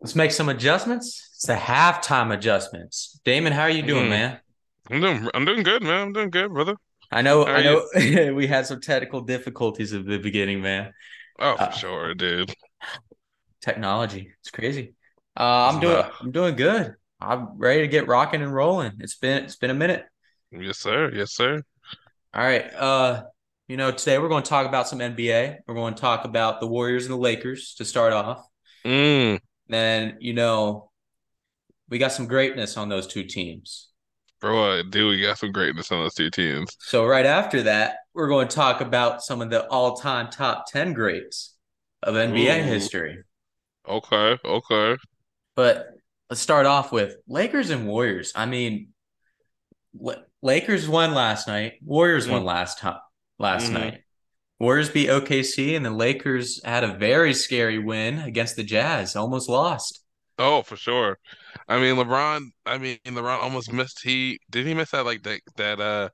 [0.00, 1.28] Let's make some adjustments.
[1.34, 3.20] It's the halftime adjustments.
[3.24, 4.10] Damon, how are you doing, Mm.
[4.10, 4.40] man?
[4.90, 6.02] I'm doing I'm doing good, man.
[6.08, 6.74] I'm doing good, brother.
[7.12, 7.84] I know, How I know
[8.34, 10.92] we had some technical difficulties at the beginning, man.
[11.38, 12.54] Oh, for Uh, sure, dude.
[13.60, 14.32] technology.
[14.40, 14.94] It's crazy.
[15.38, 16.04] Uh, I'm doing.
[16.20, 16.94] I'm doing good.
[17.20, 18.92] I'm ready to get rocking and rolling.
[19.00, 20.04] It's been it's been a minute.
[20.50, 21.10] Yes, sir.
[21.14, 21.62] Yes, sir.
[22.34, 22.72] All right.
[22.74, 23.24] Uh,
[23.68, 25.58] you know, today we're going to talk about some NBA.
[25.66, 28.44] We're going to talk about the Warriors and the Lakers to start off.
[28.84, 29.38] Mm,
[29.70, 30.90] Then, you know,
[31.88, 33.88] we got some greatness on those two teams.
[34.40, 35.10] bro, dude.
[35.10, 36.74] We got some greatness on those two teams.
[36.80, 40.94] So right after that, we're going to talk about some of the all-time top 10
[40.94, 41.54] greats
[42.02, 42.62] of NBA Ooh.
[42.64, 43.18] history.
[43.86, 44.96] Okay, okay.
[45.56, 45.88] But
[46.30, 48.32] let's start off with Lakers and Warriors.
[48.34, 48.88] I mean,
[49.98, 51.74] La- Lakers won last night.
[51.84, 53.00] Warriors won last time
[53.38, 53.72] last Mhm.
[53.74, 54.00] night.
[54.60, 59.16] Warriors beat OKC, and the Lakers had a very scary win against the Jazz.
[59.16, 60.02] Almost lost.
[60.38, 61.18] Oh, for sure.
[61.68, 62.50] I mean, LeBron.
[62.66, 64.00] I mean, LeBron almost missed.
[64.02, 66.08] He did he miss that like that that uh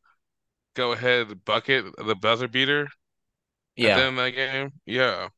[0.74, 2.88] go ahead bucket, the buzzer beater
[3.76, 4.70] Yeah, of that game.
[4.86, 5.28] Yeah.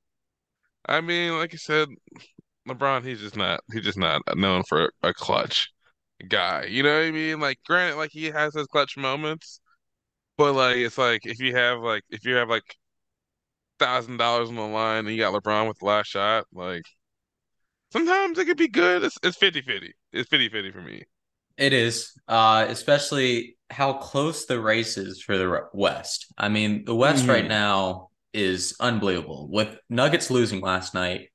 [0.86, 1.88] I mean, like you said,
[2.68, 3.04] LeBron.
[3.06, 3.60] He's just not.
[3.72, 5.70] He's just not known for a clutch
[6.28, 6.66] guy.
[6.66, 7.40] You know what I mean?
[7.40, 9.60] Like, granted, like he has his clutch moments,
[10.38, 12.76] but like it's like if you have like if you have like
[13.78, 16.84] thousand dollars on the line and you got LeBron with the last shot, like
[17.92, 19.04] sometimes it could be good.
[19.04, 19.90] It's it's 50-50.
[20.12, 21.04] It's 50-50 for me.
[21.56, 22.12] it is.
[22.28, 26.32] Uh, especially how close the race is for the West.
[26.38, 27.48] I mean, the West right Mhm.
[27.48, 29.48] now is unbelievable.
[29.50, 31.30] With Nuggets losing last night,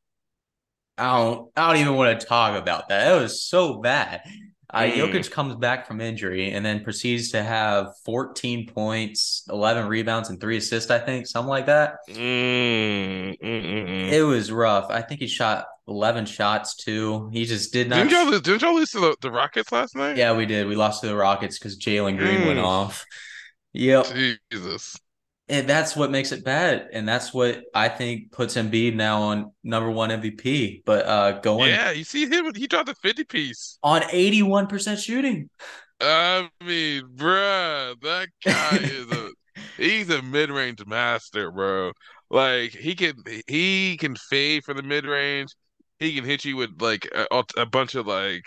[0.98, 3.16] I don't, I don't even want to talk about that.
[3.18, 4.22] It was so bad.
[4.74, 4.94] Uh, Mm.
[4.96, 10.42] Jokic comes back from injury and then proceeds to have 14 points, 11 rebounds, and
[10.42, 11.98] three assists, I think, something like that.
[12.10, 13.38] Mm.
[14.12, 14.88] It was rough.
[14.90, 17.30] I think he shot 11 shots too.
[17.32, 17.98] He just did not.
[17.98, 20.18] Didn't y'all lose, didn't y'all lose to the, the Rockets last night?
[20.18, 20.68] Yeah, we did.
[20.68, 22.64] We lost to the Rockets because Jalen Green went Mm.
[22.66, 23.06] off.
[23.74, 24.08] Yep.
[24.52, 25.00] Jesus.
[25.50, 26.88] And that's what makes it bad.
[26.94, 30.84] And that's what I think puts Embiid now on number one MVP.
[30.86, 33.78] But uh going Yeah, you see him, he dropped a 50 piece.
[33.84, 35.50] on 81% shooting.
[36.02, 39.30] I mean, bruh, that guy is a
[39.78, 41.92] he's a mid-range master, bro.
[42.30, 43.16] Like he can
[43.48, 45.53] he can fade for the mid-range.
[46.00, 48.44] He can hit you with like a, a bunch of like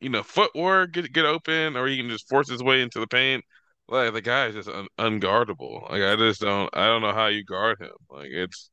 [0.00, 3.06] you know footwork, get get open, or he can just force his way into the
[3.06, 3.44] paint.
[3.88, 5.88] Like the guy is just un unguardable.
[5.90, 7.92] Like I just don't I don't know how you guard him.
[8.10, 8.70] Like it's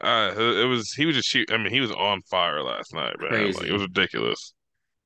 [0.00, 1.50] uh it, was he was just shoot.
[1.50, 3.30] I mean he was on fire last night, man.
[3.46, 3.68] Like Crazy.
[3.68, 4.54] it was ridiculous.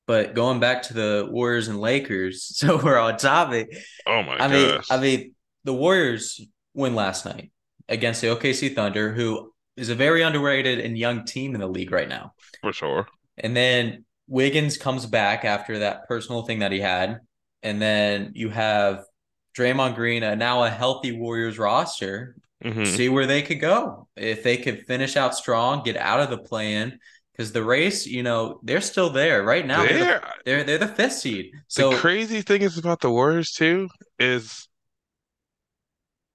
[0.05, 3.69] But going back to the Warriors and Lakers, so we're on topic.
[4.05, 4.87] Oh my I mean, gosh.
[4.91, 6.41] I mean, the Warriors
[6.73, 7.51] win last night
[7.87, 11.91] against the OKC Thunder, who is a very underrated and young team in the league
[11.91, 12.33] right now.
[12.61, 13.07] For sure.
[13.37, 17.19] And then Wiggins comes back after that personal thing that he had.
[17.61, 19.05] And then you have
[19.57, 22.35] Draymond Green, a, now a healthy Warriors roster.
[22.63, 24.07] hmm See where they could go.
[24.15, 26.99] If they could finish out strong, get out of the play-in,
[27.31, 29.85] because the race, you know, they're still there right now.
[29.85, 31.51] They're the, they're, they're the fifth seed.
[31.67, 34.67] So the crazy thing is about the Warriors too is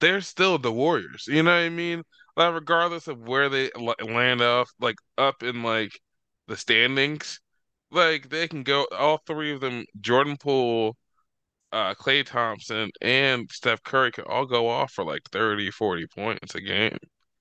[0.01, 1.25] they're still the Warriors.
[1.27, 2.03] You know what I mean?
[2.37, 3.71] Like regardless of where they
[4.01, 5.99] land off, like up in like
[6.47, 7.41] the standings,
[7.91, 8.87] like they can go.
[8.97, 10.97] All three of them, Jordan Poole,
[11.73, 16.55] uh, Klay Thompson, and Steph Curry, can all go off for like 30, 40 points
[16.55, 16.97] a game.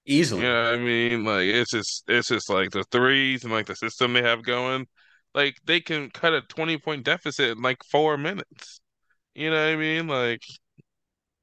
[0.05, 0.41] Easily.
[0.41, 1.25] You know what I mean?
[1.25, 4.87] Like it's just it's just like the threes and like the system they have going.
[5.35, 8.79] Like they can cut a 20 point deficit in like four minutes.
[9.35, 10.07] You know what I mean?
[10.07, 10.41] Like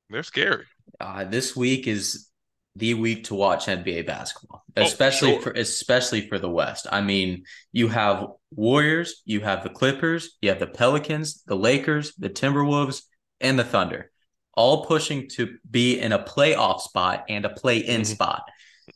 [0.08, 0.64] they're scary.
[0.98, 2.30] Uh, this week is
[2.76, 5.42] the week to watch NBA basketball, Oh, especially sure.
[5.42, 6.86] for especially for the West.
[6.90, 12.14] I mean, you have Warriors, you have the Clippers, you have the Pelicans, the Lakers,
[12.16, 13.02] the Timberwolves,
[13.40, 14.10] and the Thunder,
[14.54, 18.06] all pushing to be in a playoff spot and a play-in Mhm.
[18.06, 18.42] spot.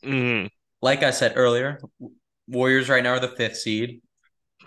[0.03, 0.45] hmm
[0.81, 1.79] Like I said earlier,
[2.47, 4.01] Warriors right now are the fifth seed,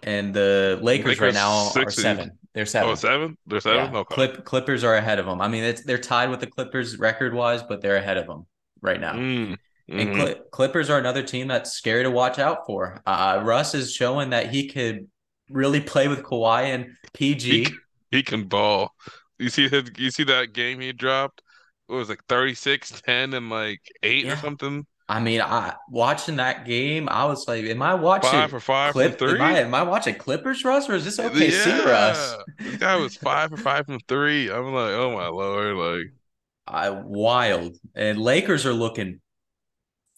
[0.02, 2.02] and the Lakers, right now are seed.
[2.02, 2.38] seven.
[2.54, 2.90] They're seven.
[2.90, 3.36] Oh, seven?
[3.46, 3.92] They're seven?
[3.92, 4.14] Yeah, Okay.
[4.14, 5.40] Clip, Clippers are ahead of them.
[5.40, 8.46] I mean, it's, they're tied with the Clippers record wise, but they're ahead of them
[8.82, 9.14] right now.
[9.14, 9.56] Mm,
[9.96, 10.14] And mhm.
[10.14, 13.02] Cli- Clippers are another team that's scary to watch out for.
[13.06, 15.08] Uh, Russ is showing that he could
[15.50, 17.66] really play with Kawhi and PG.
[17.66, 17.72] c-
[18.10, 18.94] he can ball.
[19.38, 21.42] You see his you see that game he dropped?
[21.88, 24.86] It was like 36, 10, and like eight or something.
[25.08, 28.94] I mean, I watching that game, I was like, "Am I watching Five for five
[28.94, 29.18] Clip?
[29.18, 29.40] from Am three.
[29.40, 33.16] I am I watching Clippers Russ or is this OKC Russ?" Yeah, this guy was
[33.16, 34.50] five for five from three.
[34.50, 36.12] I'm like, oh my lord, like
[36.66, 37.76] I wild.
[37.94, 39.20] And Lakers are looking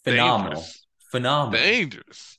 [0.05, 1.61] phenomenal, dangerous, phenomenal.
[1.61, 2.37] dangerous.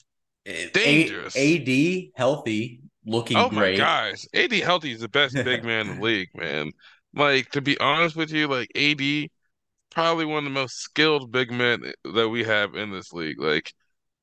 [0.74, 1.36] Dangerous.
[1.36, 3.80] A- AD healthy, looking oh great.
[3.80, 6.72] my gosh, AD healthy is the best big man in the league, man.
[7.14, 9.30] Like to be honest with you, like AD
[9.90, 13.40] probably one of the most skilled big men that we have in this league.
[13.40, 13.74] Like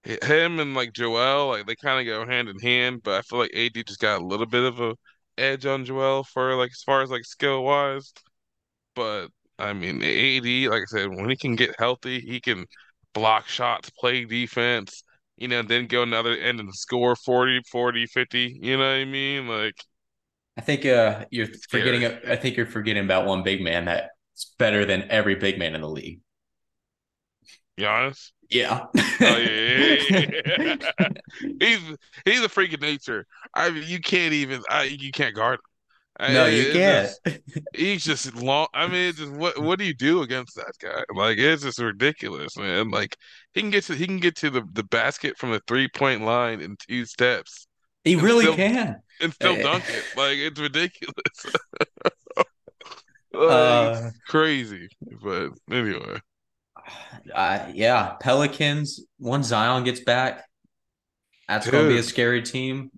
[0.05, 3.41] him and like Joel, like they kind of go hand in hand, but I feel
[3.41, 4.95] like AD just got a little bit of a
[5.39, 8.13] edge on Joel for like as far as like skill wise.
[8.95, 9.29] But
[9.63, 12.67] I mean, AD, like I said, when he can get healthy, he can
[13.15, 15.05] block shots, play defense,
[15.37, 19.05] you know, then go another end and score 40, 40, 50, you know what I
[19.05, 19.49] mean?
[19.49, 19.75] Like
[20.57, 24.85] I think uh you're forgetting I think you're forgetting about one big man that's better
[24.85, 26.21] than every big man in the league.
[27.79, 28.33] Giannis?
[28.51, 28.87] Yeah.
[28.95, 31.09] oh yeah, yeah, yeah.
[31.61, 33.27] he's he's a freak of nature.
[33.55, 35.72] I mean, you can't even I you can't guard him.
[36.31, 37.11] No, I, you can't.
[37.25, 37.39] Just,
[37.75, 38.69] he's just long.
[38.73, 41.03] I mean, just what what do you do against that guy?
[41.15, 42.91] Like it's just ridiculous, man.
[42.91, 43.17] Like
[43.53, 46.23] he can get to he can get to the, the basket from the three point
[46.23, 47.67] line in two steps.
[48.05, 49.63] He really still, can, and still eh.
[49.63, 50.05] dunk it.
[50.17, 51.17] Like it's ridiculous.
[52.37, 52.47] like,
[53.35, 54.89] uh, it's crazy,
[55.23, 56.21] but anyway.
[57.35, 59.01] Uh, yeah, Pelicans.
[59.19, 60.45] Once Zion gets back,
[61.49, 61.73] that's Dude.
[61.73, 62.91] gonna be a scary team.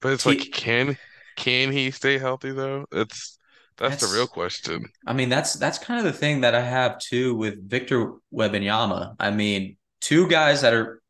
[0.00, 0.98] But it's T- like, can
[1.36, 2.86] can he stay healthy though?
[2.92, 3.38] It's
[3.78, 4.86] that's, that's, the real question.
[5.06, 9.16] I mean, that's that's kind of the thing that I have too with Victor Wembanyama.
[9.18, 11.02] I mean, two guys that are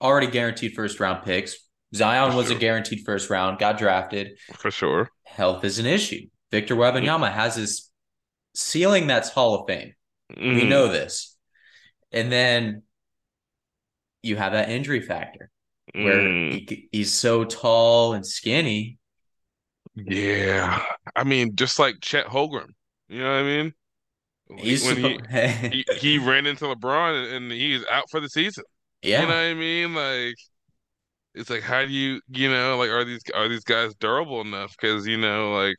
[0.00, 1.56] already guaranteed first round picks.
[1.94, 2.56] Zion For was sure.
[2.56, 4.38] a guaranteed first round, got drafted.
[4.54, 5.10] For sure.
[5.24, 6.26] Health is an issue.
[6.50, 7.90] Victor Wembanyama has his
[8.54, 9.94] ceiling that's Hall of Fame.
[10.36, 10.54] Mm.
[10.56, 10.92] We know mm-hmm.
[10.92, 11.36] this.
[12.12, 12.82] And then
[14.22, 15.50] you have that injury factor
[15.94, 16.68] where mm.
[16.68, 18.95] he, he's so tall and skinny.
[19.96, 20.82] Yeah.
[21.14, 22.68] I mean, just like Chet Holmgren.
[23.08, 23.72] You know what I mean?
[24.58, 25.18] He's when he,
[25.68, 28.64] he, he ran into LeBron and he's out for the season.
[29.02, 29.22] Yeah.
[29.22, 29.94] You know what I mean?
[29.94, 30.34] Like
[31.34, 34.74] it's like how do you you know like are these are these guys durable enough
[34.80, 35.76] because you know like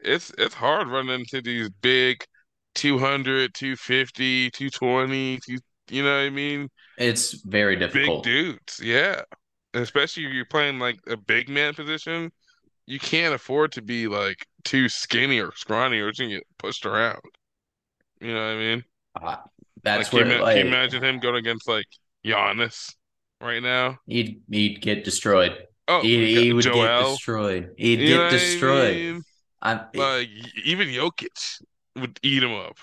[0.00, 2.24] it's it's hard running into these big
[2.74, 5.58] 200, 250, 220, two,
[5.90, 6.68] you know what I mean?
[6.96, 8.22] It's very difficult.
[8.22, 9.22] Big dudes, yeah.
[9.74, 12.30] Especially if you're playing like a big man position,
[12.88, 17.20] you can't afford to be like too skinny or scrawny or to get pushed around.
[18.18, 18.84] You know what I mean?
[19.14, 19.36] Uh,
[19.82, 21.86] that's like, where can you, like, can you imagine him going against like
[22.24, 22.94] Giannis
[23.42, 23.98] right now?
[24.06, 25.66] He'd he'd get destroyed.
[25.86, 26.76] Oh, he, he would Joel.
[26.76, 27.74] get destroyed.
[27.76, 28.90] He'd you get destroyed.
[28.90, 29.22] I mean?
[29.60, 30.28] I'm, like
[30.64, 31.60] even Jokic
[31.94, 32.78] would eat him up.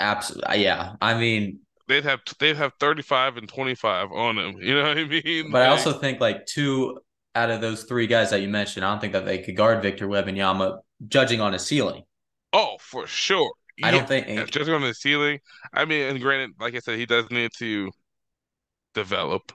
[0.00, 0.94] Absolutely, yeah.
[1.00, 4.56] I mean, they'd have they'd have thirty five and twenty five on him.
[4.60, 5.52] You know what I mean?
[5.52, 6.98] But like, I also think like two
[7.34, 9.82] out of those three guys that you mentioned, I don't think that they could guard
[9.82, 12.02] Victor Wembanyama, judging on his ceiling.
[12.52, 13.52] Oh, for sure.
[13.82, 15.40] I don't think yeah, judging on the ceiling.
[15.72, 17.90] I mean, and granted, like I said, he does need to
[18.94, 19.52] develop.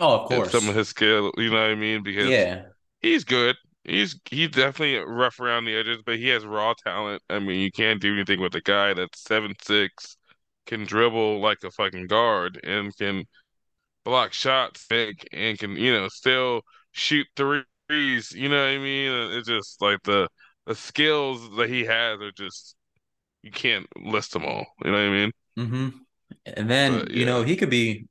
[0.00, 1.32] Oh, of course, some of his skill.
[1.36, 2.02] You know what I mean?
[2.02, 2.62] Because yeah,
[3.00, 3.56] he's good.
[3.84, 7.22] He's he's definitely rough around the edges, but he has raw talent.
[7.30, 10.16] I mean, you can't do anything with a guy that's seven six,
[10.66, 13.24] can dribble like a fucking guard, and can
[14.04, 16.62] block shots, think, and can you know still
[16.94, 18.32] shoot threes.
[18.32, 19.12] You know what I mean?
[19.32, 20.28] It's just like the
[20.66, 22.74] the skills that he has are just
[23.42, 24.66] you can't list them all.
[24.82, 25.32] You know what I mean?
[25.58, 25.88] Mm-hmm.
[26.46, 27.18] And then but, yeah.
[27.18, 28.06] you know he could be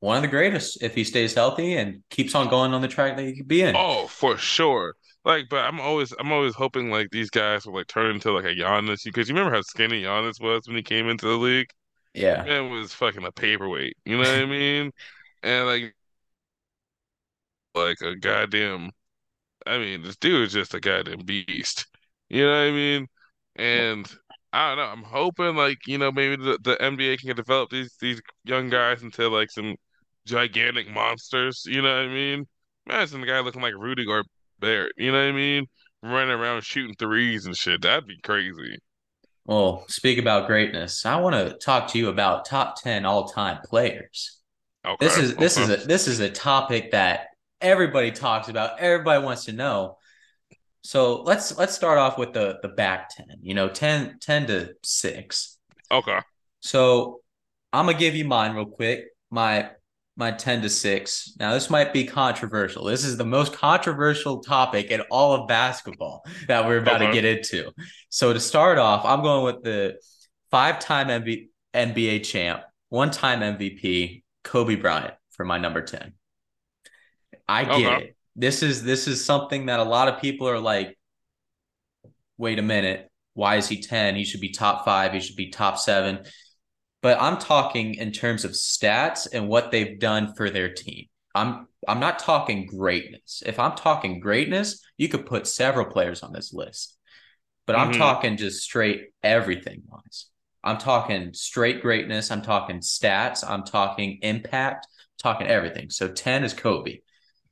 [0.00, 3.16] one of the greatest if he stays healthy and keeps on going on the track
[3.16, 3.74] that he could be in.
[3.74, 4.94] Oh, for sure.
[5.24, 8.44] Like, but I'm always I'm always hoping like these guys will like turn into like
[8.44, 11.68] a Giannis because you remember how skinny Giannis was when he came into the league.
[12.12, 13.96] Yeah, man was fucking a paperweight.
[14.04, 14.92] You know what I mean?
[15.42, 15.94] And like,
[17.74, 18.90] like a goddamn.
[19.66, 21.86] I mean, this dude is just a goddamn beast.
[22.28, 23.06] You know what I mean?
[23.56, 24.10] And
[24.52, 24.84] I don't know.
[24.84, 29.02] I'm hoping like you know maybe the, the NBA can develop these these young guys
[29.02, 29.76] into like some
[30.26, 31.64] gigantic monsters.
[31.66, 32.46] You know what I mean?
[32.86, 34.92] Imagine the guy looking like Rudy Gobert.
[34.96, 35.66] You know what I mean?
[36.02, 37.82] Running around shooting threes and shit.
[37.82, 38.78] That'd be crazy.
[39.46, 41.04] Well, speak about greatness.
[41.04, 44.40] I want to talk to you about top 10 all-time players.
[44.86, 45.72] Okay, this is this okay.
[45.72, 47.28] is a this is a topic that
[47.64, 49.96] everybody talks about, everybody wants to know.
[50.82, 54.74] So let's let's start off with the the back 10, you know, 10 10 to
[54.82, 55.58] 6.
[55.90, 56.18] Okay.
[56.60, 57.22] So
[57.72, 59.06] I'm gonna give you mine real quick.
[59.30, 59.70] My
[60.16, 61.36] my 10 to 6.
[61.40, 62.84] Now, this might be controversial.
[62.84, 67.06] This is the most controversial topic in all of basketball that we're about okay.
[67.06, 67.72] to get into.
[68.10, 69.96] So, to start off, I'm going with the
[70.50, 76.12] five time MV- NBA champ, one time MVP, Kobe Bryant for my number 10.
[77.48, 77.96] I get okay.
[77.98, 78.16] it.
[78.36, 80.96] This is this is something that a lot of people are like,
[82.38, 84.16] wait a minute, why is he 10?
[84.16, 86.20] He should be top five, he should be top seven
[87.02, 91.06] but I'm talking in terms of stats and what they've done for their team.
[91.34, 93.42] I'm I'm not talking greatness.
[93.46, 96.96] If I'm talking greatness, you could put several players on this list.
[97.66, 97.98] But I'm Mhm.
[97.98, 100.26] talking just straight everything wise.
[100.64, 102.30] I'm talking straight greatness.
[102.30, 103.44] I'm talking stats.
[103.48, 104.86] I'm talking impact.
[105.18, 105.90] talking everything.
[105.90, 106.98] So 10 is Kobe.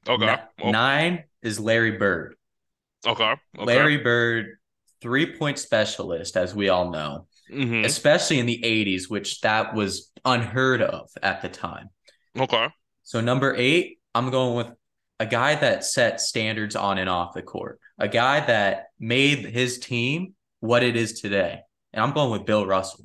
[0.09, 0.27] Okay.
[0.27, 2.35] Ni- Well, Nine is Larry Bird.
[3.07, 3.33] okay.
[3.57, 3.65] okay.
[3.65, 4.59] Larry Bird,
[5.01, 7.85] three point specialist, as we all know, Mhm.
[7.85, 11.91] especially in the 80s, which that was unheard of at the time.
[12.39, 12.69] Okay.
[13.03, 14.69] So number eight, I'm going with
[15.19, 19.79] a guy that set standards on and off the court, a guy that made his
[19.79, 21.61] team what it is today.
[21.93, 23.05] And I'm going with Bill Russell.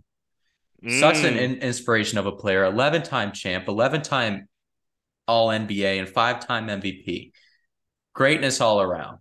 [0.87, 1.39] Such an Mm.
[1.41, 4.47] in- inspiration of a player, 11 time champ, 11 time
[5.27, 7.31] All NBA, and five time MVP.
[8.13, 9.19] Greatness all around.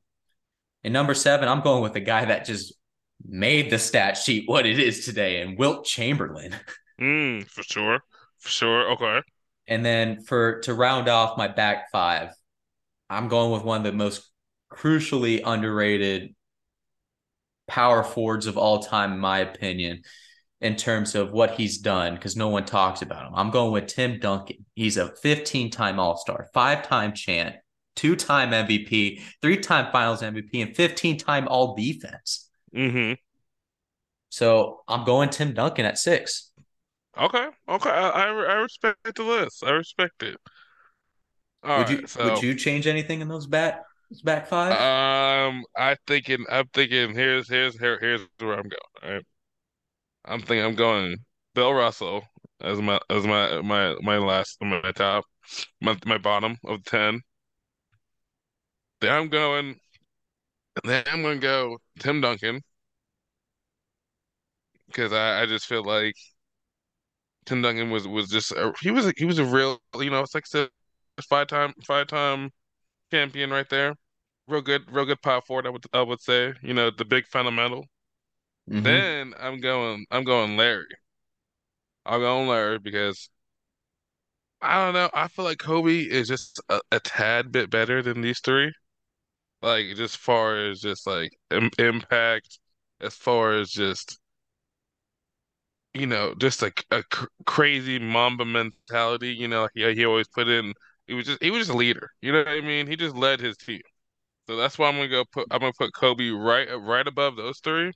[0.85, 2.75] And number seven, I'm going with the guy that just
[3.25, 6.55] made the stat sheet what it is today, and Wilt Chamberlain.
[6.99, 8.01] Mm, for sure.
[8.39, 8.93] For sure.
[8.93, 9.21] Okay.
[9.69, 12.31] And then for to round off my back five,
[13.11, 14.31] I'm going with one of the most
[14.73, 16.35] crucially underrated
[17.69, 20.03] power forwards of all time, in my opinion,
[20.61, 23.33] in terms of what he's done, because no one talks about him.
[23.35, 24.65] I'm going with Tim Duncan.
[24.75, 27.57] He's a 15 time All Star, five time champ,
[27.95, 32.49] two time MVP, three time Finals MVP, and 15 time All Defense.
[32.75, 33.15] Mm-hmm.
[34.31, 36.51] So I'm going Tim Duncan at six.
[37.19, 37.49] Okay.
[37.69, 37.91] Okay.
[37.91, 39.65] I, I I respect the list.
[39.65, 40.37] I respect it.
[41.63, 42.01] All would right.
[42.01, 44.73] you so would you change anything in those back those back five?
[44.73, 48.75] um I thinking I'm thinking here's here's here, here's where I'm going.
[49.03, 49.25] All right.
[50.27, 51.17] I'm thinking I'm going
[51.55, 52.23] Bill Russell
[52.61, 55.25] as my as my my my last my top
[55.81, 57.23] my my bottom of ten.
[59.01, 59.81] Then I'm going
[60.85, 62.63] then I'm gonna go Tim Duncan
[64.87, 66.15] because I, I just feel like
[67.47, 70.21] Tim Duncan was was just a, he was a, he was a real you know
[70.21, 70.69] it's like a
[71.23, 72.51] five time five time
[73.13, 73.95] champion right there.
[74.49, 75.67] Real good, real good power forward.
[75.67, 77.87] I would I would say you know the big fundamental.
[78.69, 79.07] Mhm.
[79.07, 80.87] Then I'm going I'm going Larry.
[82.07, 83.29] I'll go on Larry because
[84.61, 85.09] I don't know.
[85.15, 88.73] I feel like Kobe is just a, a tad bit better than these three.
[89.63, 92.59] Like just far as just like im impact,
[93.01, 94.19] as far as just
[95.95, 99.33] you know just like a cr crazy Mamba mentality.
[99.35, 100.75] You know, he he always put in.
[101.07, 102.11] He was just he was just a leader.
[102.21, 102.87] You know what I mean?
[102.87, 103.81] He just led his team.
[104.49, 107.61] So that's why I'm gonna go put I'm gonna put Kobe right right above those
[107.61, 107.93] three,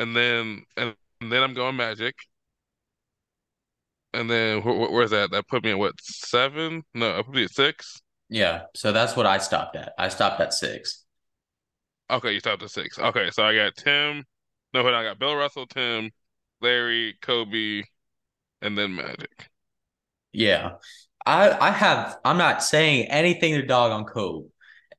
[0.00, 2.14] and then and, and then I'm going Magic.
[4.12, 5.30] And then wh wh- where's that?
[5.30, 6.82] That put me at what seven?
[6.94, 8.00] No, I put me at six.
[8.28, 9.92] Yeah, so that's what I stopped at.
[9.98, 11.04] I stopped at six.
[12.10, 12.98] Okay, you stopped at six.
[12.98, 14.24] Okay, so I got Tim.
[14.72, 16.10] No, on, I got Bill Russell, Tim,
[16.60, 17.82] Larry, Kobe,
[18.62, 19.48] and then Magic.
[20.32, 20.72] Yeah.
[21.26, 24.48] I I have I'm not saying anything to dog on Kobe.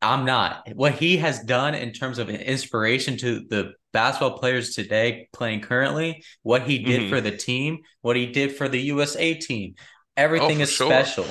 [0.02, 0.68] I'm not.
[0.76, 5.62] What he has done in terms of an inspiration to the basketball players today playing
[5.62, 7.10] currently, what he did Mhm.
[7.10, 9.76] for the team, what he did for the USA team,
[10.18, 10.88] everything for is sure.
[10.88, 11.26] special.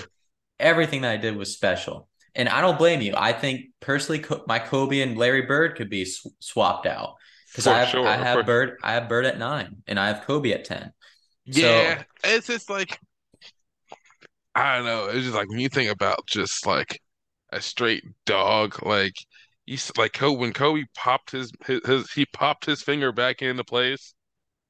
[0.58, 2.08] Everything that I did was special.
[2.34, 3.14] And I don't blame you.
[3.16, 7.14] I think personally, my Kobe and Larry Bird could be sw- swapped out
[7.50, 8.06] because I have sure.
[8.06, 10.92] I have Bird I have Bird at nine and I have Kobe at ten.
[11.50, 12.98] So- Yeah, it's just like
[14.54, 15.06] I don't know.
[15.06, 17.00] It's just like when you think about just like
[17.52, 19.14] a straight dog, like
[19.70, 23.64] you like Kobe when Kobe popped his his, his he popped his finger back into
[23.64, 24.14] place.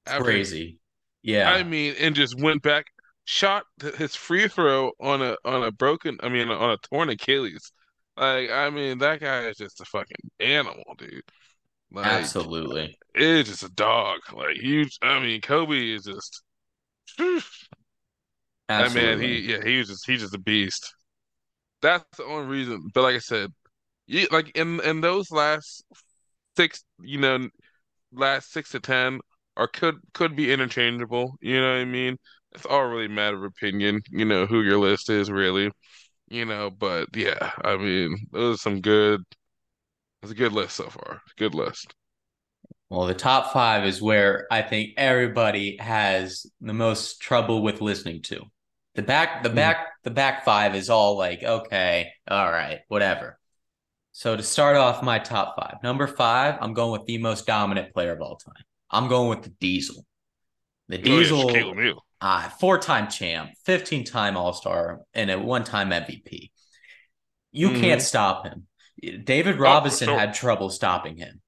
[0.06, 0.78] after- Crazy.
[1.22, 1.50] Yeah.
[1.50, 2.86] I mean, and just went back,
[3.24, 3.64] shot
[3.98, 7.72] his free throw on a on a broken, I mean, on a torn Achilles.
[8.16, 11.22] Like, I mean, that guy is just a fucking animal, dude.
[11.92, 12.98] Like, Absolutely.
[13.14, 14.20] it's just a dog.
[14.34, 14.98] Like, huge.
[15.02, 16.42] I mean, Kobe is just.
[17.18, 17.42] That
[18.68, 19.10] Absolutely.
[19.16, 20.94] man, he yeah, he was just he's just a beast.
[21.82, 22.88] That's the only reason.
[22.94, 23.50] But like I said,
[24.10, 25.84] you like in in those last
[26.56, 27.48] six, you know,
[28.12, 29.20] last six to ten
[29.56, 31.36] or could could be interchangeable.
[31.40, 32.18] You know what I mean?
[32.54, 34.02] It's all really a matter of opinion.
[34.10, 35.70] You know who your list is really.
[36.28, 39.22] You know, but yeah, I mean, those are some good.
[40.22, 41.22] It's a good list so far.
[41.36, 41.94] Good list.
[42.90, 48.22] Well, the top five is where I think everybody has the most trouble with listening
[48.22, 48.44] to.
[48.96, 49.54] The back, the Mhm.
[49.54, 53.39] back, the back five is all like, okay, all right, whatever.
[54.20, 57.94] So to start off my top five, number five, I'm going with the most dominant
[57.94, 58.62] player of all time.
[58.90, 60.04] I'm going with the Diesel.
[60.90, 66.52] The Oh, Diesel, uh, four-time champ, 15-time All-Star, and a one-time MVP.
[67.50, 67.80] You Mhm.
[67.80, 68.66] can't stop him.
[69.00, 70.18] David for Robinson sure.
[70.18, 71.40] had trouble stopping him.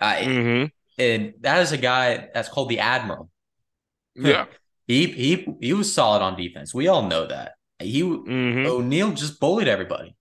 [0.00, 0.64] Uh, hmm
[0.98, 3.28] and that is a guy that's called the Admiral.
[4.14, 4.46] Yeah.
[4.86, 6.72] He he he was solid on defense.
[6.72, 7.54] We all know that.
[7.80, 10.14] He hmm O'Neal just bullied everybody.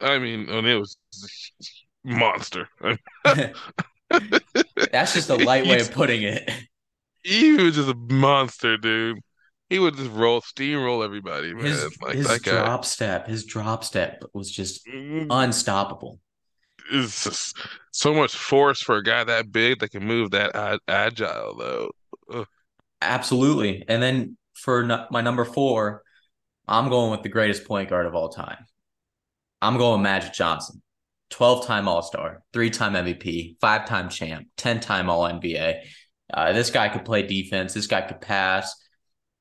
[0.00, 0.96] I mean, O'Neal was
[2.04, 2.68] monster.
[4.92, 6.50] That's just a light way of putting it.
[7.22, 9.18] He was just a monster, dude.
[9.68, 11.66] He would just roll, steamroll everybody, man.
[11.66, 16.18] His Like his drop step, his drop step was just mm, unstoppable.
[16.90, 17.56] It's just
[17.92, 21.90] so much force for a guy that big that can move that ag- agile, though.
[22.32, 22.46] Ugh.
[23.00, 23.84] Absolutely.
[23.86, 26.02] And then for my number four,
[26.66, 28.66] I'm going with the greatest point guard of all time.
[29.62, 30.82] I'm going Magic Johnson.
[31.30, 35.82] 12 time All Star, three time MVP, five time champ, 10 time All NBA.
[36.32, 37.74] Uh, this guy could play defense.
[37.74, 38.74] This guy could pass.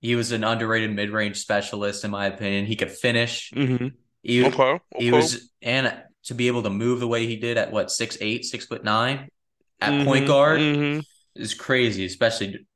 [0.01, 2.65] He was an underrated mid range specialist, in my opinion.
[2.65, 3.53] He could finish.
[3.53, 3.89] hmm
[4.23, 5.95] He, Okay, he was, and
[6.25, 8.83] to be able to move the way he did at what, six eight, six foot
[8.83, 9.29] nine
[9.81, 10.99] at hmm point guard hmm
[11.35, 12.67] is crazy, especially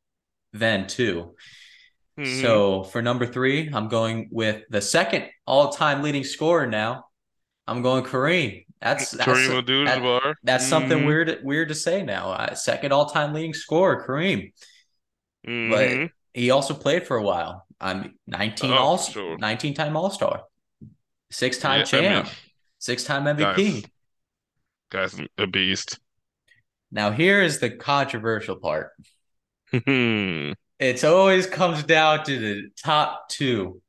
[0.54, 1.36] then, too.
[2.18, 7.06] hmm So for number three, I'm going with the second all-time leading scorer now.
[7.68, 8.66] I'm going Kareem.
[8.82, 10.10] That's that's Kareem that,
[10.44, 12.32] that's something hmm weird weird to say now.
[12.32, 14.52] Uh, second all-time leading scorer, Kareem.
[15.64, 17.66] But hmm he also played for a while.
[17.80, 19.38] I'm 19 Oh, all sure.
[19.38, 20.44] 19 time All-Star,
[21.32, 22.36] six-time Yeah, I mean, champ,
[22.80, 23.92] six-time MVP.
[24.90, 26.00] guys, a beast.
[26.92, 28.92] Now here is the controversial part.
[30.80, 33.82] It's always comes down to the top two.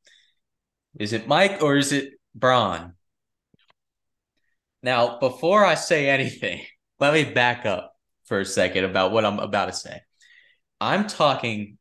[0.99, 2.95] Is it Mike or is it Bron?
[4.85, 6.61] Now, before I say anything,
[7.00, 7.95] let me back up
[8.26, 10.00] for a second about what I'm about to say.
[10.79, 11.79] I'm talking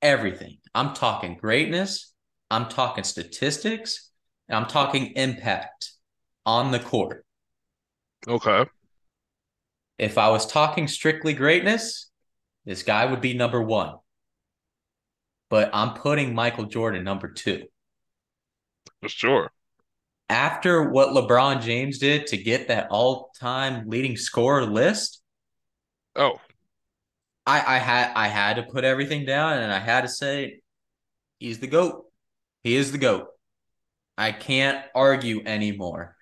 [0.00, 0.58] everything.
[0.76, 2.14] I'm talking greatness.
[2.52, 4.12] I'm talking statistics.
[4.48, 5.90] And I'm talking impact
[6.46, 7.26] on the court.
[8.28, 8.64] Okay.
[9.98, 12.10] If I was talking strictly greatness,
[12.64, 13.96] this guy would be number one.
[15.50, 17.64] But I'm putting Michael Jordan number two.
[19.00, 19.53] For sure.
[20.28, 25.22] After what LeBron James did to get that all-time leading scorer list,
[26.16, 26.40] Oh,
[27.46, 30.60] I, I had I had to put everything down and I had to say
[31.38, 32.06] he's the GOAT.
[32.62, 33.28] He is the GOAT.
[34.18, 36.16] I can't argue anymore.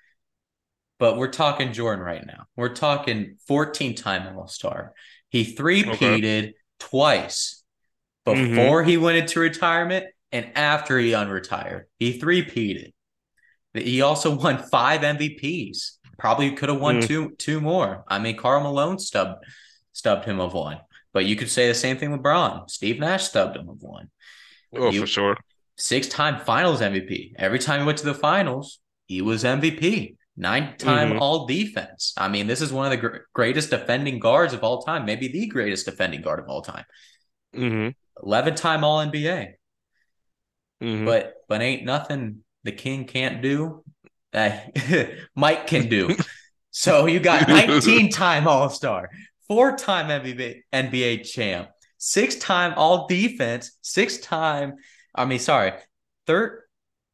[0.99, 2.47] But we're talking Jordan right now.
[2.57, 4.95] We're talking 14-time All-Star.
[5.31, 7.65] He three-peated twice
[8.29, 11.85] hmm before he went into retirement and after he unretired.
[11.99, 12.93] He three-peated.
[13.75, 15.99] He also won five MVPs.
[16.19, 17.07] Probably could have won Mm.
[17.07, 18.05] two two more.
[18.09, 19.45] I mean, Karl Malone stubbed
[19.93, 20.81] stubbed him of one.
[21.13, 22.69] But you could say the same thing with Bron.
[22.69, 24.11] Steve Nash stubbed him of one.
[24.75, 25.37] Oh, You- for sure.
[25.77, 27.35] Six-time finals MVP.
[27.39, 30.17] Every time he went to the finals, he was MVP.
[30.37, 31.21] Nine-time Mhm.
[31.21, 32.15] all defense.
[32.17, 35.29] I mean, this is one of the gr- greatest defending guards of all time, maybe
[35.29, 36.85] the greatest defending guard of all time.
[37.55, 37.89] hmm
[38.23, 39.55] 11-time all NBA.
[40.81, 43.85] hmm But but ain't nothing the king can't do
[44.33, 44.77] that
[45.37, 46.17] Mike can do.
[46.75, 49.11] So you got 19-time All-Star,
[49.47, 54.77] four-time NBA, NBA champ, six-time all defense, six-time,
[55.15, 55.75] I mean, sorry,
[56.27, 56.63] third,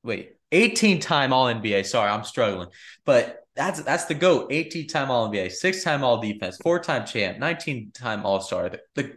[0.04, 1.84] wait, 18-time all NBA.
[1.86, 2.68] Sorry, I'm struggling.
[3.04, 4.50] But that's that's the GOAT.
[4.50, 8.70] 18-time all NBA, six-time all defense, four-time champ, 19-time all-star.
[8.70, 9.12] The, the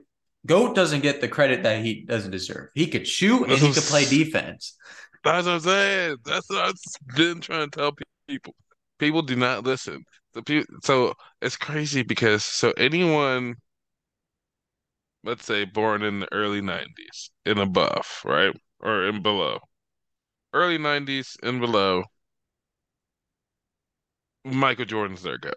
[0.48, 2.70] GOAT doesn't get the credit that he doesn't deserve.
[2.74, 4.76] He could shoot and he could play defense.
[5.24, 6.18] That's what I'm saying.
[6.26, 7.94] That's what I've been trying to tell
[8.28, 8.56] people.
[9.00, 10.04] People do not listen.
[10.34, 13.56] The people, so it's crazy because so anyone,
[15.24, 18.54] let's say born in the early 90s and above, right?
[18.80, 19.60] Or and below.
[20.54, 22.04] Early 90s and below,
[24.44, 25.52] Michael Jordan's their go.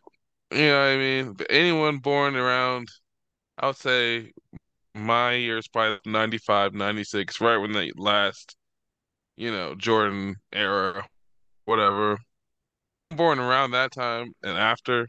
[0.53, 1.33] You know what I mean?
[1.35, 2.89] But anyone born around,
[3.59, 4.33] I would say
[4.95, 8.57] my years probably 95, 96, right when they last,
[9.37, 11.07] you know, Jordan era,
[11.67, 12.19] whatever.
[13.11, 15.07] Born around that time and after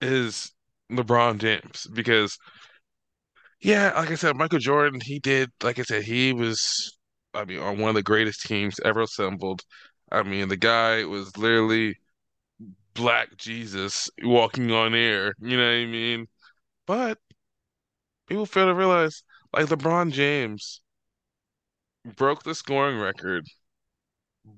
[0.00, 0.52] is
[0.90, 2.38] LeBron James because
[3.60, 6.98] yeah, like I said, Michael Jordan, he did, like I said, he was,
[7.34, 9.62] I mean, on one of the greatest teams ever assembled.
[10.12, 11.96] I mean, the guy was literally
[12.94, 16.26] Black Jesus walking on air, you know what I mean?
[16.86, 17.18] But
[18.26, 19.22] people fail to realize,
[19.52, 20.80] like LeBron James
[22.16, 23.46] broke the scoring record,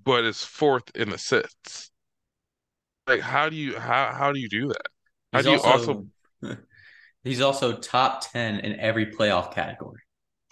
[0.04, 1.90] but is fourth in assists.
[3.06, 4.86] Like, how do you how how do you do that?
[5.32, 6.06] How He's do you also,
[6.42, 6.56] also
[7.24, 10.00] he's also top 10 in every playoff category.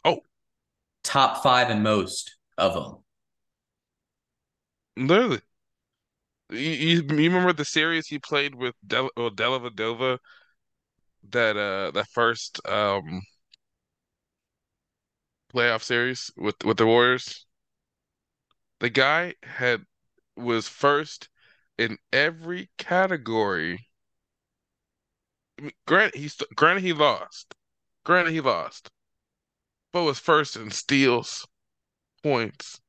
[0.05, 0.21] Oh.
[1.05, 5.07] Top five in most of them.
[5.07, 5.41] literally
[6.51, 10.19] you, you, you remember the series he played with Del well, Dellavedova
[11.31, 13.21] that uh that first um
[15.57, 17.47] playoff series with with the Warriors?
[18.81, 19.87] The guy had
[20.37, 21.29] was first
[21.77, 23.89] in every category.
[25.59, 25.73] I mean,
[26.15, 27.55] he granted he lost.
[28.05, 28.91] Granted, he lost,
[29.93, 31.47] but was first in steals,
[32.23, 32.81] points,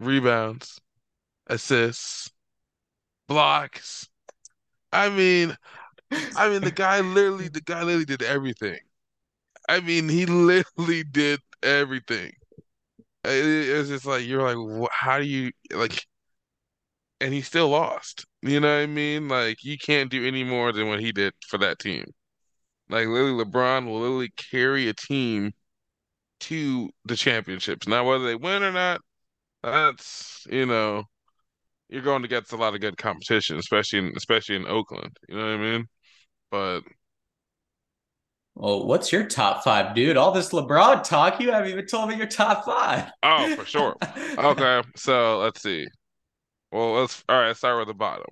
[0.00, 0.80] rebounds,
[1.48, 2.30] assists,
[3.28, 4.08] blocks.
[4.92, 5.56] I mean,
[6.36, 8.80] I mean, the guy literally, the guy literally did everything.
[9.68, 12.32] I mean, he literally did everything.
[13.24, 13.30] It,
[13.70, 16.06] It's just like you're like, how do you like?
[17.20, 18.26] And he still lost.
[18.42, 19.28] You know what I mean?
[19.28, 22.04] Like you can't do any more than what he did for that team.
[22.88, 25.52] Like literally, LeBron will literally carry a team
[26.42, 27.88] to the championships.
[27.88, 29.02] Now, whether they win or not,
[29.62, 31.04] that's you know,
[31.88, 35.16] you're going to get a lot of good competition, especially in especially in Oakland.
[35.28, 35.86] You know what I mean?
[36.50, 36.82] But
[38.54, 40.16] well, what's your top five, dude?
[40.16, 43.10] All this LeBron talk, you haven't even told me your top five.
[43.22, 43.96] Oh, for sure.
[44.38, 45.86] okay, so let's see.
[46.72, 47.56] Well, let's all right.
[47.56, 48.26] Start with the bottom.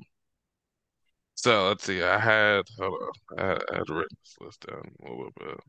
[1.35, 2.03] So let's see.
[2.03, 3.39] I had hold on.
[3.39, 5.61] I had, I had written this list down a little bit.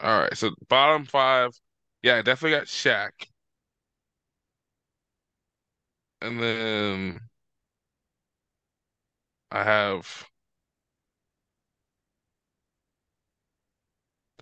[0.00, 0.36] All right.
[0.36, 1.50] So bottom five.
[2.02, 3.10] Yeah, I definitely got Shaq.
[6.20, 7.20] And then
[9.50, 10.26] I have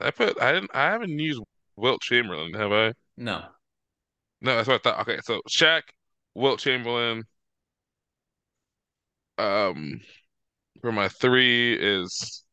[0.01, 1.41] I put I didn't I haven't used
[1.77, 2.93] Wilt Chamberlain, have I?
[3.17, 3.45] No.
[4.41, 5.01] No, that's what I thought.
[5.01, 5.83] Okay, so Shaq,
[6.35, 7.25] Wilt Chamberlain.
[9.39, 10.01] Um,
[10.81, 12.45] for my three is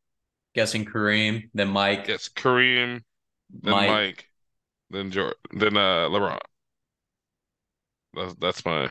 [0.56, 2.08] guessing Kareem, then Mike.
[2.08, 3.02] Yes, Kareem,
[3.50, 4.30] then Mike, Mike
[4.90, 6.40] then Jordan, then uh LeBron.
[8.14, 8.90] That's that's my.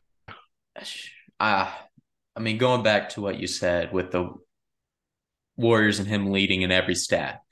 [1.39, 1.71] Uh,
[2.35, 4.35] I mean, going back to what you said with the
[5.57, 7.43] Warriors and him leading in every stat,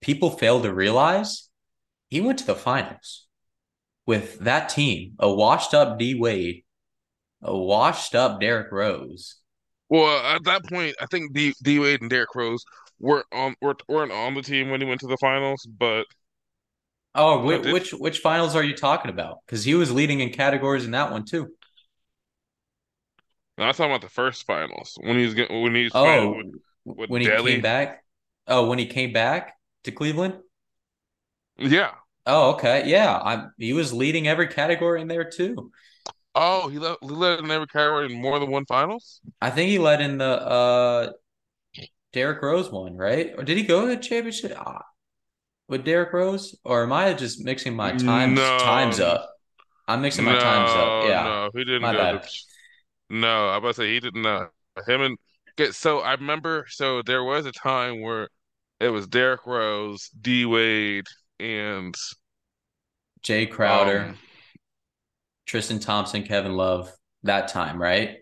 [0.00, 1.48] people fail to realize
[2.08, 3.26] he went to the finals
[4.06, 6.64] with that team, a washed up D Wade,
[7.42, 9.36] a washed up Derrick Rose.
[9.88, 12.64] Well, at that point, I think D, D Wade and Derrick Rose
[12.98, 16.06] were on were, weren't on the team when he went to the finals, but
[17.14, 19.38] oh, which which, which finals are you talking about?
[19.46, 21.48] Because he was leading in categories in that one too.
[23.58, 26.46] No, I'm talking about the first finals when he's when he's oh with,
[26.84, 28.02] with when he came back.
[28.46, 30.34] Oh, when he came back to Cleveland.
[31.56, 31.92] Yeah.
[32.26, 32.84] Oh, okay.
[32.86, 33.52] Yeah, I'm.
[33.58, 35.70] He was leading every category in there too.
[36.34, 39.20] Oh, he led, he led in every category in more than one finals.
[39.40, 41.12] I think he led in the uh,
[42.12, 43.32] Derrick Rose one, right?
[43.36, 44.82] Or did he go to the championship ah,
[45.68, 46.56] with Derrick Rose?
[46.64, 48.58] Or am I just mixing my times no.
[48.58, 49.30] times up?
[49.88, 51.08] I'm mixing my no, times up.
[51.08, 51.98] Yeah, no, he didn't my go.
[51.98, 52.22] Bad.
[52.22, 52.28] To,
[53.10, 54.24] no, I was about to say he didn't.
[54.24, 54.46] Uh,
[54.86, 55.18] him and
[55.56, 56.66] get so I remember.
[56.68, 58.28] So there was a time where
[58.80, 61.06] it was Derrick Rose, D Wade,
[61.38, 61.94] and
[63.22, 64.18] Jay Crowder, um,
[65.46, 66.90] Tristan Thompson, Kevin Love.
[67.22, 68.16] That time, right?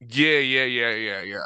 [0.00, 1.38] Yeah, yeah, yeah, yeah, yeah.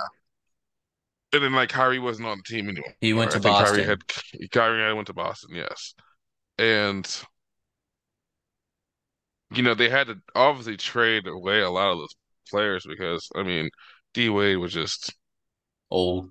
[1.35, 2.95] And then like Kyrie wasn't on the team anymore.
[3.01, 3.85] He went to Boston.
[3.85, 5.95] Kyrie had Kyrie had went to Boston, yes.
[6.59, 7.07] And
[9.55, 12.15] you know, they had to obviously trade away a lot of those
[12.51, 13.69] players because I mean,
[14.15, 15.13] D Wade was just
[15.91, 16.31] old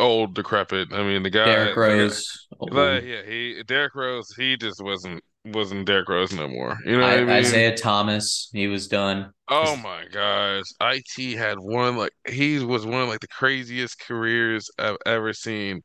[0.00, 0.92] old, decrepit.
[0.92, 2.46] I mean, the guy Derrick Rose.
[2.60, 4.32] Like, yeah, he Derrick Rose.
[4.36, 6.78] He just wasn't wasn't Derrick Rose no more.
[6.84, 7.30] You know, I, I mean?
[7.30, 8.50] Isaiah Thomas.
[8.52, 9.32] He was done.
[9.48, 14.70] Oh my gosh, it had one like he was one of like the craziest careers
[14.78, 15.82] I've ever seen.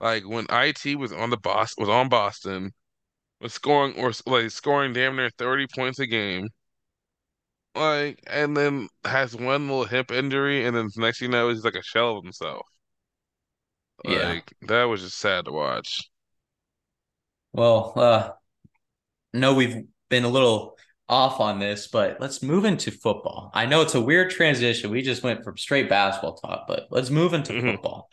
[0.00, 2.72] Like when it was on the boss was on Boston,
[3.40, 6.48] was scoring or like scoring damn near thirty points a game.
[7.74, 11.64] Like and then has one little hip injury, and then next thing you know, he's
[11.64, 12.66] like a shell of himself.
[14.04, 14.28] Yeah.
[14.28, 16.08] Like that was just sad to watch.
[17.52, 18.30] Well, uh
[19.32, 20.76] no, we've been a little
[21.08, 23.50] off on this, but let's move into football.
[23.52, 24.90] I know it's a weird transition.
[24.90, 27.72] We just went from straight basketball talk, but let's move into mm-hmm.
[27.72, 28.08] football.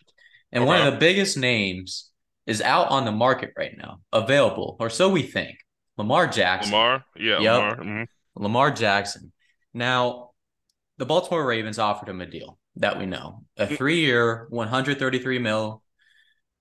[0.52, 0.68] And okay.
[0.68, 2.10] one of the biggest names
[2.46, 5.58] is out on the market right now, available, or so we think.
[5.98, 6.72] Lamar Jackson.
[6.74, 7.06] Lamar?
[7.16, 7.54] Yeah, yep.
[7.54, 7.76] Lamar.
[7.78, 8.44] Mm-hmm.
[8.44, 9.32] Lamar Jackson.
[9.74, 10.32] Now,
[10.98, 13.46] the Baltimore Ravens offered him a deal that we know.
[13.58, 13.78] A mm.
[13.78, 15.84] three year, 133 mil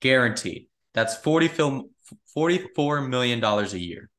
[0.00, 0.66] guaranteed.
[0.94, 1.90] That's 40 film,
[2.36, 4.10] $44 million a year.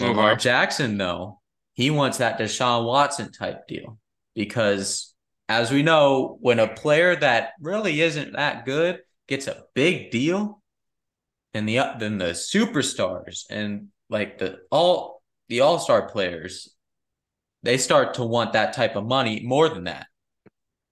[0.00, 1.40] Lamar Jackson, though,
[1.74, 3.98] he wants that Deshaun Watson type deal
[4.34, 5.14] because,
[5.48, 10.62] as we know, when a player that really isn't that good gets a big deal,
[11.52, 16.74] then the then the superstars and like the all the all star players,
[17.62, 20.06] they start to want that type of money more than that.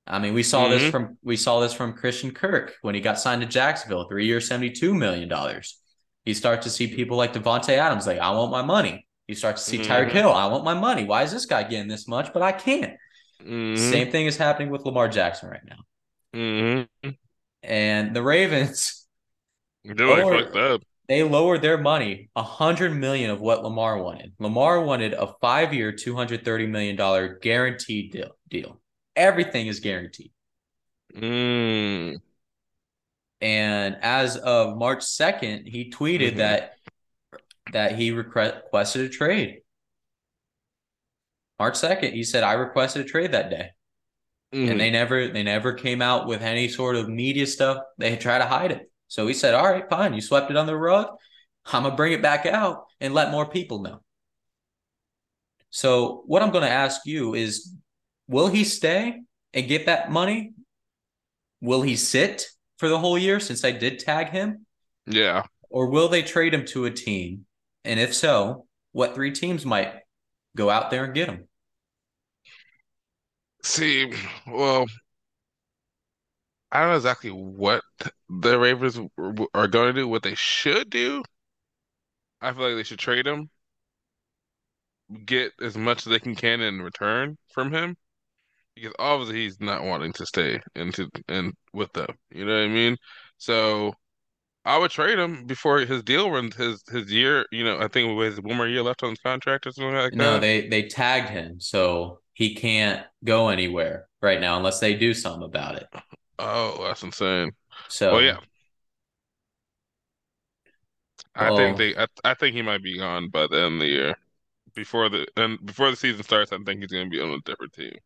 [0.07, 0.71] I mean, we saw mm-hmm.
[0.79, 4.27] this from we saw this from Christian Kirk when he got signed to Jacksonville, three
[4.27, 5.81] years, seventy two million dollars.
[6.25, 9.07] You start to see people like Davante Adams, like, I want my money.
[9.29, 9.87] You start to see Mhm.
[9.87, 11.05] Tyreek Hill, I want my money.
[11.05, 12.97] Why is this guy getting this much, but I can't?
[13.43, 13.79] Mhm.
[13.79, 15.79] Same thing is happening with Lamar Jackson right now.
[16.35, 17.17] Mhm.
[17.63, 19.07] And the Ravens,
[19.85, 20.07] They're
[20.43, 20.83] fucked up.
[21.09, 24.33] they lowered their money a hundred million of what Lamar wanted.
[24.39, 28.37] Lamar wanted a five-year, two hundred thirty million dollar guaranteed deal.
[28.49, 28.81] Deal.
[29.17, 30.31] Everything is guaranteed.
[31.15, 32.21] Mm.
[33.41, 36.37] And as of March second, he tweeted Mhm.
[36.37, 36.73] that
[37.73, 39.63] that he requested a trade.
[41.59, 43.71] March second, he said, "I requested a trade that day."
[44.53, 44.71] Mhm.
[44.71, 47.79] and they never they never came out with any sort of media stuff.
[47.99, 48.91] They try to hide it.
[49.09, 50.15] So he said, "All right, fine.
[50.15, 51.17] You swept it on the rug.
[51.65, 54.03] I'm gonna bring it back out and let more people know."
[55.71, 57.75] So what I'm gonna ask you is,
[58.29, 59.21] will he stay
[59.53, 60.53] and get that money?
[61.61, 62.47] Will he sit
[62.79, 64.67] for the whole year since I did tag him,
[65.07, 65.45] yeah.
[65.71, 67.47] or will they trade him to a team?
[67.85, 69.95] And if so, what three teams might
[70.57, 71.49] go out there and get him?
[73.63, 74.13] See,
[74.47, 74.87] well,
[76.71, 77.83] I don't know exactly what
[78.29, 78.99] the Ravens
[79.55, 80.09] are going to do.
[80.09, 81.23] What they should do,
[82.41, 83.49] I feel like they should trade him,
[85.25, 87.97] get as much as they can can in return from him,
[88.77, 92.17] because obviously he's not wanting to stay into and with them.
[92.31, 92.99] You know what I mean?
[93.39, 93.95] So
[94.65, 97.47] I would trade him before his deal runs his his year.
[97.53, 100.15] You know, I think has one more year left on his contract or something like
[100.15, 100.41] No, that.
[100.41, 105.15] No, they they tagged him, so he can't go anywhere right now unless they do
[105.15, 105.87] something about it.
[106.39, 107.53] Oh, that's insane.
[107.89, 108.39] So Well, yeah.
[111.37, 111.79] I Well- think oh.
[111.79, 114.15] they, I, I think he might be gone by the end of the year.
[114.75, 117.41] Before the and before the season starts, I think he's going to be on a
[117.43, 117.99] different team.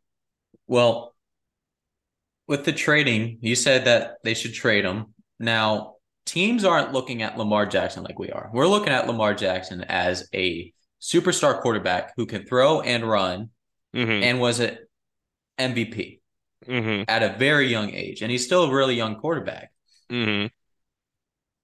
[0.67, 1.15] Well,
[2.47, 5.15] with the trading, you said that they should trade him.
[5.39, 5.95] Now,
[6.27, 8.51] teams aren't looking at Lamar Jackson like we are.
[8.53, 13.51] We're looking at Lamar Jackson as a superstar quarterback who can throw and run
[13.93, 14.79] hmm and was an
[15.59, 16.21] MVP
[16.67, 18.23] hmm at a very young age.
[18.23, 19.73] And he's still a really young quarterback.
[20.11, 20.51] hmm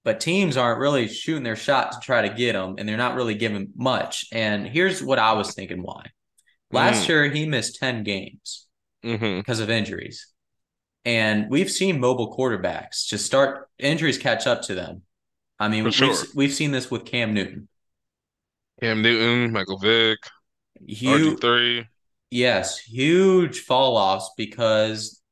[0.05, 3.17] but teams aren't really shooting their shot to try to get him, and they're not
[3.17, 4.27] really giving much.
[4.33, 6.07] And here's what I was thinking why.
[6.73, 7.09] Last Mm.
[7.09, 8.66] year, he missed 10 games
[9.07, 10.27] hmm because of injuries.
[11.05, 15.03] And we've seen mobile quarterbacks just start injuries catch up to them.
[15.59, 16.15] I mean, For we've, sure.
[16.35, 17.69] we've seen this with Cam Newton.
[18.81, 20.19] Cam Newton, Michael Vick,
[20.87, 21.87] Huge, RG3.
[22.31, 25.23] yes, huge fall offs because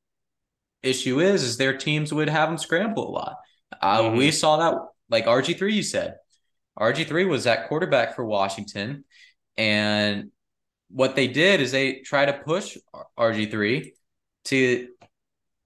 [0.83, 3.37] issue is is their teams would have them scramble a lot.
[3.81, 4.17] Uh, Mhm.
[4.19, 4.79] We saw that
[5.11, 6.17] like RG3 you said.
[6.77, 9.05] RG3 was that quarterback for Washington
[9.57, 10.33] and
[10.91, 12.77] what they did is they try to push
[13.17, 13.95] RG3
[14.47, 14.89] to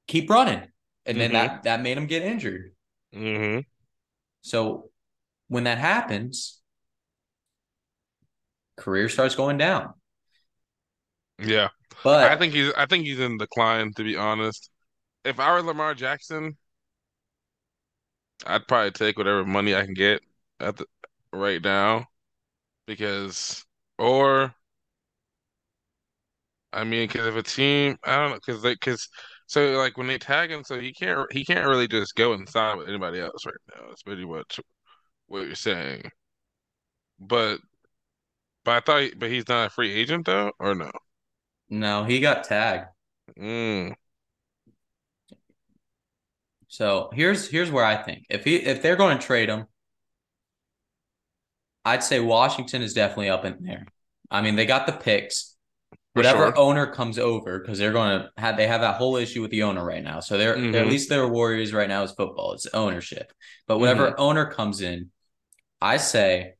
[0.08, 0.68] keep running
[1.06, 1.34] and then Mhm.
[1.34, 2.72] that that made him get injured.
[3.12, 3.60] hmm
[4.42, 4.90] So
[5.48, 6.60] when that happens
[8.76, 9.92] career starts going down.
[11.38, 11.68] Yeah,
[12.02, 13.92] But I think he's I think he's in decline.
[13.94, 14.70] To be honest,
[15.24, 16.58] if I were Lamar Jackson,
[18.46, 20.22] I'd probably take whatever money I can get
[20.60, 20.86] at the
[21.32, 22.06] right now,
[22.86, 23.64] because
[23.98, 24.54] or
[26.72, 29.08] I mean, because if a team, I don't know, because they, because
[29.46, 32.48] so like when they tag him, so he can't he can't really just go and
[32.48, 33.88] sign with anybody else right now.
[33.88, 34.60] That's pretty much
[35.28, 36.10] what you're saying.
[37.20, 37.60] But
[38.64, 40.90] but I thought, but he's not a free agent though, or no?
[41.70, 42.88] no, he got tagged.
[43.36, 43.94] Mm,
[46.68, 49.66] So here's here's where I think if he if they're going to trade him,
[51.84, 53.86] I'd say Washington is definitely up in there.
[54.30, 55.56] I mean, they got the picks.
[56.18, 56.58] Whatever sure.
[56.58, 59.62] owner comes over, because they're going to have they have that whole issue with the
[59.62, 60.20] owner right now.
[60.20, 60.90] So they're, they're at Mhm.
[60.90, 62.52] least their Warriors right now is football.
[62.52, 63.32] It's ownership.
[63.66, 64.20] But whatever Mm-hmm.
[64.20, 65.10] owner comes in,
[65.80, 66.54] I say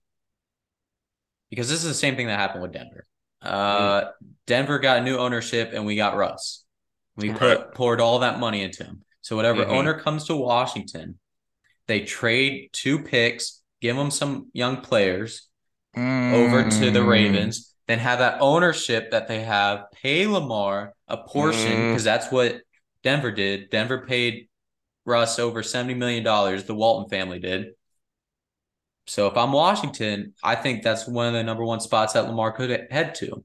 [1.51, 3.07] because this is the same thing that happened with Denver.
[3.41, 4.13] Uh, Mm.
[4.47, 6.65] Denver got new ownership and we got Russ.
[7.17, 9.05] We put poured all that money into him.
[9.23, 9.71] So whatever Mhm.
[9.71, 11.19] owner comes to Washington,
[11.87, 15.49] they trade two picks, give them some young players
[15.97, 17.09] over to the Mm.
[17.09, 21.91] Ravens, then have that ownership that they have pay Lamar a portion Mm.
[21.91, 22.61] because that's what
[23.03, 23.71] Denver did.
[23.71, 24.49] Denver paid
[25.05, 27.69] Russ over $70 million, the Walton family did.
[29.07, 32.53] So if I'm Washington, I think that's one of the number one spots that Lamar
[32.53, 33.43] could head to.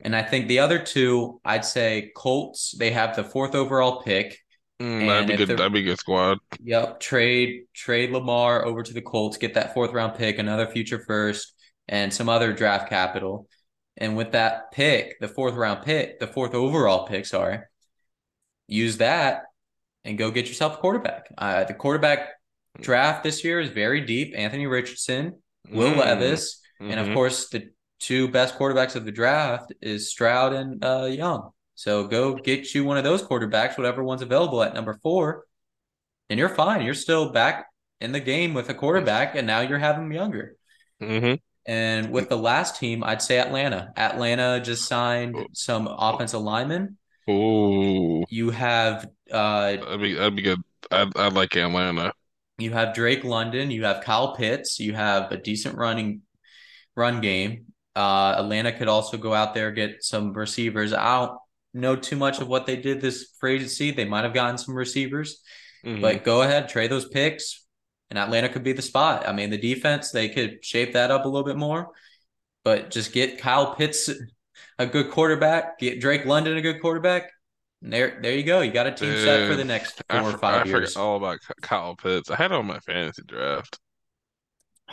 [0.00, 4.36] And I think the other two, I'd say Colts, they have the fourth overall pick.
[4.80, 5.56] Mm, that'd be good.
[5.56, 6.38] That'd be a good squad.
[6.62, 11.02] Yep, trade trade Lamar over to the Colts, get that fourth round pick, another future
[11.06, 11.54] first,
[11.88, 13.48] and some other draft capital.
[13.98, 17.60] And with that pick, the fourth round pick, the fourth overall pick, sorry,
[18.66, 19.44] use that
[20.04, 21.26] and go get yourself a quarterback.
[21.36, 22.28] Uh, the quarterback
[22.80, 24.34] draft this year is very deep.
[24.36, 27.14] Anthony Richardson, Will Mm, Levis, and of mhm.
[27.14, 31.50] course the two best quarterbacks of the draft is Stroud and uh, Young.
[31.74, 35.44] So go get you one of those quarterbacks, whatever one's available at number four,
[36.30, 36.82] and you're fine.
[36.84, 37.66] You're still back
[38.00, 40.56] in the game with a quarterback, and now you're having them younger.
[41.02, 41.40] Mhm.
[41.68, 43.92] And with the last team, I'd say Atlanta.
[43.96, 46.96] Atlanta just signed some offensive linemen.
[47.28, 50.60] Ooh, You have uh that'd be that'd be good.
[50.90, 52.12] I'd I'd like Atlanta.
[52.56, 56.22] you have Drake London, you have Kyle Pitts, you have a decent running
[56.96, 57.66] run game.
[57.94, 60.94] Uh Atlanta could also go out there get some receivers.
[60.94, 61.38] I don't
[61.74, 63.90] know too much of what they did this free agency.
[63.90, 65.42] They might have gotten some receivers,
[65.84, 66.00] Mhm.
[66.00, 67.66] but go ahead, trade those picks,
[68.10, 69.28] and Atlanta could be the spot.
[69.28, 71.90] I mean, the defense they could shape that up a little bit more,
[72.64, 74.10] but just get Kyle Pitts
[74.78, 77.30] a good quarterback, get Drake London a good quarterback.
[77.82, 78.60] And there, there you go.
[78.60, 80.66] You got a team set for the Dude, next I, four or five I forgot
[80.66, 80.96] years.
[80.96, 82.30] all about Kyle Pitts.
[82.30, 83.78] I had him on my fantasy draft.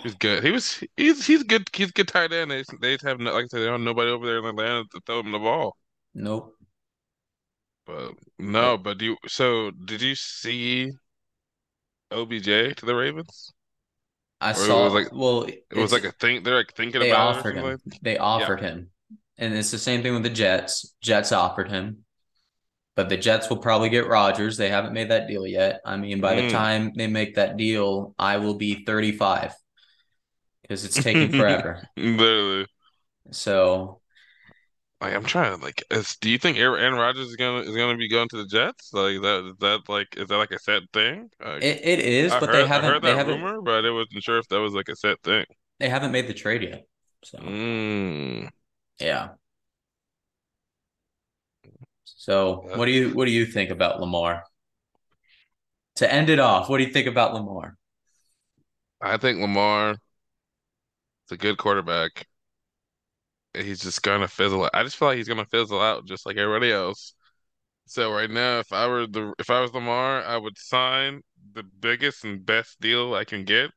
[0.04, 0.44] He's good.
[0.44, 1.70] He was he's he's good.
[1.74, 2.52] He's good tight end.
[2.52, 4.84] They they have no, like I said, they don't have nobody over there in Atlanta
[4.92, 5.78] to throw him the ball.
[6.16, 6.56] Nope.
[7.86, 10.92] But no, but do you so did you see
[12.12, 13.52] OBJ to the Ravens?
[14.42, 14.84] I Or it saw.
[14.86, 16.44] was like- well, It was like a thing.
[16.44, 17.64] They're like thinking they about it offered him.
[17.64, 18.92] like- They offered him,
[19.38, 20.94] and it's the same thing with the Jets.
[21.02, 22.06] Jets offered him,
[22.96, 24.58] but the Jets will probably get Rodgers.
[24.58, 25.82] They haven't made that deal yet.
[25.86, 26.52] I mean, by the Mm.
[26.52, 29.54] time they make that deal, I will be 35
[30.62, 31.88] because it's taking forever.
[31.98, 32.68] Literally.
[33.32, 34.02] So
[35.02, 35.84] Like I'm trying to like.
[35.92, 38.92] Is, do you think Aaron, Rodgers is gonna is gonna be going to the Jets?
[38.94, 41.30] Like that is that like is that like a set thing?
[41.40, 42.92] Like, it, it is, I but heard, they haven't.
[42.94, 43.42] heard They that haven't.
[43.42, 45.46] rumor, but I wasn't sure if that was like a set thing.
[45.80, 46.88] They haven't made the trade yet.
[47.24, 48.50] So Mm.
[49.00, 49.36] yeah.
[52.06, 54.44] So what do you what do you think about Lamar?
[55.96, 57.78] To end it off, what do you think about Lamar?
[59.02, 59.98] I think Lamar is
[61.32, 62.28] a good quarterback.
[63.56, 64.72] He's just gonna fizzle out.
[64.74, 67.14] I just feel like he's gonna fizzle out just like everybody else.
[67.88, 71.22] So right now, if I were the if I was Lamar, I would sign
[71.54, 73.72] the biggest and best deal I can get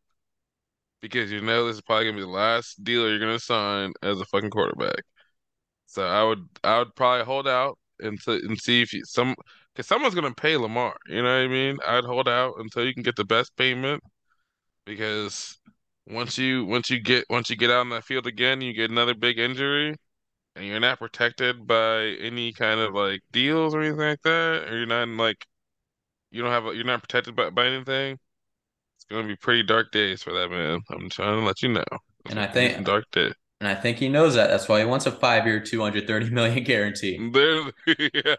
[1.01, 4.21] because you know this is probably gonna be the last deal you're gonna sign as
[4.21, 5.03] a fucking quarterback.
[5.87, 9.35] So I would I would probably hold out until and see if you, some
[9.75, 10.97] because someone's gonna pay Lamar.
[11.09, 11.79] You know what I mean?
[11.87, 14.03] I'd hold out until you can get the best payment
[14.87, 15.59] because
[16.11, 18.91] once you once you get once you get out on that field again, you get
[18.91, 19.95] another big injury,
[20.57, 24.77] and you're not protected by any kind of like deals or anything like that, or
[24.79, 25.45] you're not in, like
[26.31, 28.19] you don't have a, you're not protected by, by anything.
[28.97, 30.81] It's gonna be pretty dark days for that man.
[30.91, 31.85] I'm trying to let you know.
[32.25, 33.33] It's And I think- dark day.
[33.61, 34.47] And I think he knows that.
[34.51, 37.19] That's why he wants a five-year, 230 million guarantee.
[37.35, 37.73] Literally,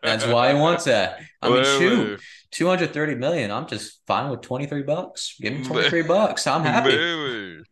[0.01, 1.19] That's why he wants that.
[1.41, 2.17] I mean, shoot, Literally.
[2.51, 3.51] 230 million.
[3.51, 5.35] I'm just fine with 23 bucks.
[5.39, 6.47] Give me 23 bucks.
[6.47, 7.63] I'm happy.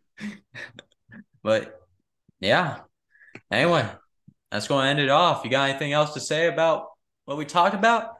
[1.42, 1.80] But
[2.40, 2.80] yeah.
[3.50, 3.88] Anyway,
[4.50, 5.44] that's going to end it off.
[5.44, 6.88] You got anything else to say about
[7.24, 8.16] what we talked about?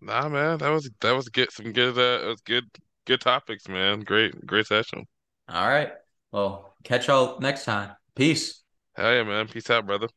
[0.00, 1.50] Nah, man, that was that was good.
[1.52, 2.64] Some good, uh, was good,
[3.06, 4.00] good topics, man.
[4.00, 5.06] Great, great session.
[5.48, 5.92] All right.
[6.32, 7.92] Well, catch y'all next time.
[8.14, 8.62] Peace.
[8.94, 9.48] Hell yeah, man.
[9.48, 10.08] Peace out, brother.